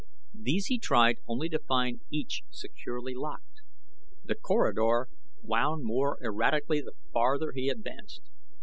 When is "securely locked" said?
2.49-3.61